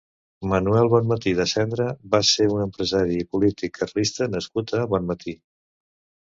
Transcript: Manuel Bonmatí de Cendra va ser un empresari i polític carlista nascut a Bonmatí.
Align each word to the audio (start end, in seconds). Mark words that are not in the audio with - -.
Manuel 0.51 0.87
Bonmatí 0.93 1.33
de 1.39 1.45
Cendra 1.51 1.85
va 2.15 2.21
ser 2.29 2.47
un 2.53 2.63
empresari 2.65 3.19
i 3.25 3.27
polític 3.35 3.77
carlista 3.77 4.29
nascut 4.37 4.75
a 4.81 4.89
Bonmatí. 4.95 5.37